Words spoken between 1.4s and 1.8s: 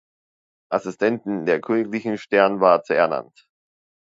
der